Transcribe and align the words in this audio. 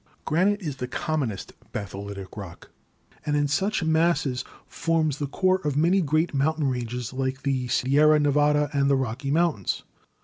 Granite 0.25 0.63
is 0.63 0.77
the 0.77 0.87
commonest 0.87 1.53
batholitic 1.73 2.35
rock, 2.35 2.71
and 3.23 3.35
in 3.35 3.47
such 3.47 3.83
masses 3.83 4.43
forms 4.65 5.19
the 5.19 5.27
core 5.27 5.61
of 5.63 5.77
many 5.77 6.01
great 6.01 6.33
mountain 6.33 6.67
ranges 6.67 7.13
like 7.13 7.43
the 7.43 7.67
Sierra 7.67 8.19
Nevada 8.19 8.71
and 8.73 8.89
the 8.89 8.95
Rocky 8.95 9.29
Mountains. 9.29 9.83